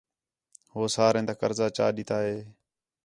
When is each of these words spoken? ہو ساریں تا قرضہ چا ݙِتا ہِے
ہو 0.73 0.81
ساریں 0.95 1.25
تا 1.27 1.33
قرضہ 1.41 1.67
چا 1.75 1.85
ݙِتا 1.95 2.17
ہِے 2.25 2.37